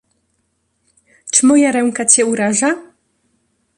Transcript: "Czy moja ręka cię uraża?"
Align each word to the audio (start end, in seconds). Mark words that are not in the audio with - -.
"Czy 1.31 1.45
moja 1.45 1.71
ręka 1.71 2.05
cię 2.05 2.25
uraża?" 2.25 2.75